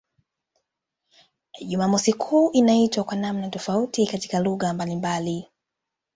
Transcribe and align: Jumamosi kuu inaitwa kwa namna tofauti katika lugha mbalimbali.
Jumamosi 1.61 2.13
kuu 2.13 2.49
inaitwa 2.53 3.03
kwa 3.03 3.17
namna 3.17 3.49
tofauti 3.49 4.07
katika 4.07 4.39
lugha 4.39 4.73
mbalimbali. 4.73 5.47